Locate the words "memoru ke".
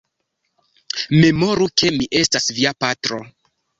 1.19-1.91